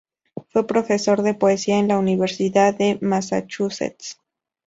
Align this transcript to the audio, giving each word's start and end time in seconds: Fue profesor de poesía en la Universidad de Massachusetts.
Fue 0.49 0.65
profesor 0.65 1.21
de 1.21 1.35
poesía 1.35 1.77
en 1.77 1.87
la 1.87 1.99
Universidad 1.99 2.73
de 2.75 2.97
Massachusetts. 3.03 4.19